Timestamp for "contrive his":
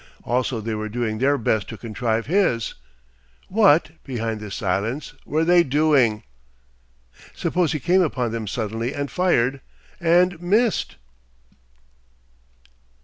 1.77-2.73